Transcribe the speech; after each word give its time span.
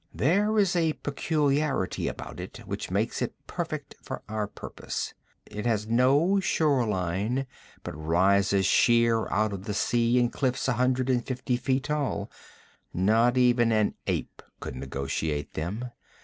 There 0.15 0.57
is 0.57 0.75
a 0.75 0.93
peculiarity 0.93 2.07
about 2.07 2.39
it 2.39 2.57
which 2.65 2.89
makes 2.89 3.21
it 3.21 3.35
perfect 3.45 3.93
for 4.01 4.23
our 4.27 4.47
purpose. 4.47 5.13
It 5.45 5.67
has 5.67 5.87
no 5.87 6.39
shore 6.39 6.87
line, 6.87 7.45
but 7.83 7.91
rises 7.95 8.65
sheer 8.65 9.27
out 9.31 9.53
of 9.53 9.65
the 9.65 9.75
sea 9.75 10.17
in 10.17 10.31
cliffs 10.31 10.67
a 10.67 10.73
hundred 10.73 11.07
and 11.07 11.23
fifty 11.23 11.55
feet 11.55 11.83
tall. 11.83 12.31
Not 12.91 13.37
even 13.37 13.71
an 13.71 13.93
ape 14.07 14.41
could 14.59 14.75
negotiate 14.75 15.53
them. 15.53 15.91